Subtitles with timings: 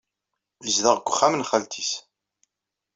[0.65, 1.91] Yezdeɣ deg uxxam n xalti-s.